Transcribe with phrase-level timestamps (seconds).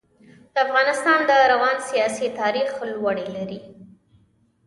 [0.53, 2.69] د افغانستان د روان سیاسي تاریخ
[3.01, 3.59] لوړې لري.